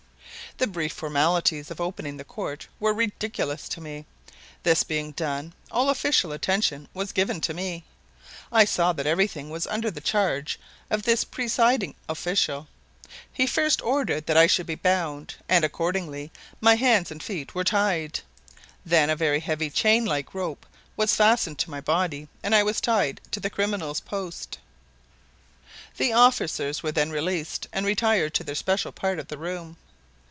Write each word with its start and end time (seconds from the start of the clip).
The 0.57 0.67
brief 0.67 0.91
formalities 0.93 1.71
of 1.71 1.79
opening 1.81 2.17
the 2.17 2.23
court 2.25 2.67
were 2.79 2.93
ridiculous 2.93 3.67
to 3.69 3.81
me. 3.81 4.05
This 4.63 4.83
being 4.83 5.11
done, 5.13 5.53
all 5.71 5.89
official 5.89 6.33
attention 6.33 6.87
was 6.93 7.13
given 7.13 7.39
to 7.41 7.53
me. 7.55 7.83
I 8.51 8.65
saw 8.65 8.93
that 8.93 9.07
everything 9.07 9.49
was 9.49 9.65
under 9.65 9.89
the 9.89 10.01
charge 10.01 10.59
of 10.91 11.01
this 11.01 11.23
presiding 11.23 11.95
official. 12.09 12.67
He 13.31 13.47
first 13.47 13.81
ordered 13.81 14.25
that 14.27 14.37
I 14.37 14.45
should 14.45 14.67
be 14.67 14.75
bound 14.75 15.35
and, 15.49 15.63
accordingly, 15.65 16.31
my 16.59 16.75
hands 16.75 17.09
and 17.11 17.23
feet 17.23 17.55
were 17.55 17.63
tied. 17.63 18.19
Then 18.85 19.09
a 19.09 19.15
very 19.15 19.39
heavy 19.39 19.69
chain 19.71 20.05
like 20.05 20.33
rope 20.35 20.65
was 20.97 21.15
fastened 21.15 21.57
to 21.59 21.71
my 21.71 21.79
body 21.79 22.27
and 22.43 22.53
I 22.53 22.61
was 22.61 22.79
tied 22.81 23.19
to 23.31 23.39
the 23.39 23.49
criminal's 23.49 24.01
post. 24.01 24.59
The 25.97 26.13
officers 26.13 26.83
were 26.83 26.91
then 26.91 27.09
released 27.09 27.67
and 27.73 27.83
retired 27.85 28.35
to 28.35 28.43
their 28.43 28.53
special 28.53 28.91
part 28.91 29.17
of 29.17 29.29
the 29.29 29.39
room. 29.39 29.77